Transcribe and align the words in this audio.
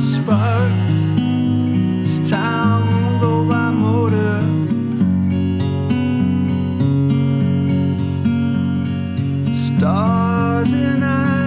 sparks. 0.00 0.98
It's 2.04 2.30
time 2.30 3.20
go 3.20 3.44
by 3.44 3.70
motor. 3.70 4.40
Stars 9.52 10.72
in 10.72 11.02
eyes. 11.02 11.38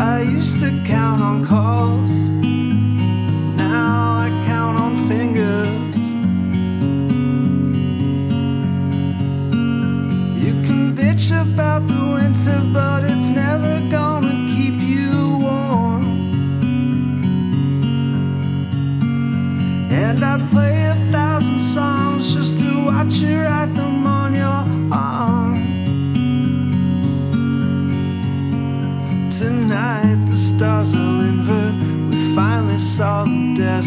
I 0.00 0.22
used 0.22 0.58
to 0.60 0.70
count 0.86 1.22
on 1.22 1.44
calls. 1.44 2.10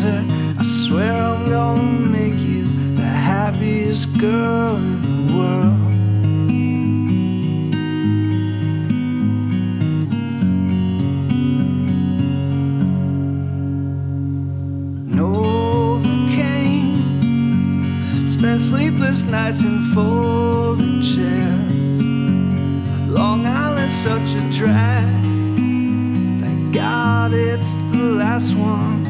Desert. 0.03 0.25
I 0.57 0.63
swear 0.63 1.13
I'm 1.13 1.49
gonna 1.49 1.81
make 1.83 2.39
you 2.39 2.95
the 2.95 3.03
happiest 3.03 4.17
girl 4.17 4.75
in 4.75 5.27
the 5.27 5.33
world. 5.33 5.79
Spent 18.27 18.59
sleepless 18.59 19.23
nights 19.23 19.59
in 19.61 19.81
folding 19.93 21.01
chairs. 21.01 21.71
Long 23.09 23.45
Island, 23.45 23.89
such 23.89 24.35
a 24.35 24.41
drag. 24.51 25.23
Thank 26.41 26.73
God 26.73 27.31
it's 27.31 27.73
the 27.93 28.03
last 28.19 28.53
one. 28.55 29.02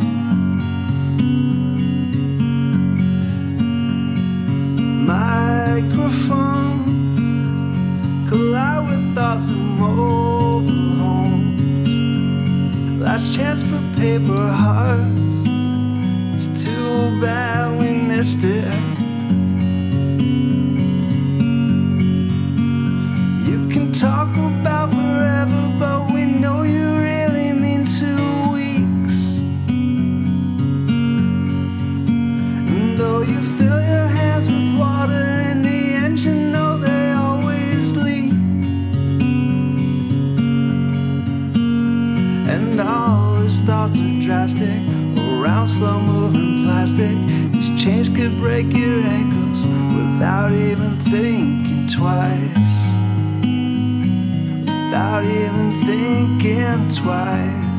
Microphone 6.04 6.84
collide 8.28 8.84
with 8.90 9.16
thoughts 9.16 9.48
of 9.48 9.56
mobile 9.56 10.96
homes. 11.00 11.88
Last 13.02 13.34
chance 13.34 13.62
for 13.64 13.80
paper 13.96 14.50
hearts. 14.50 15.33
His 43.44 43.62
thoughts 43.62 44.00
are 44.00 44.22
drastic, 44.22 44.82
around 45.18 45.68
slow 45.68 46.00
moving 46.00 46.64
plastic. 46.64 47.16
These 47.52 47.70
chains 47.82 48.10
could 48.10 48.38
break 48.38 48.72
your 48.74 49.02
ankles 49.02 49.62
without 49.96 50.52
even 50.52 50.98
thinking 51.12 51.88
twice 51.88 52.64
without 54.94 55.26
even 55.26 55.72
thinking 55.86 56.88
twice. 56.88 57.73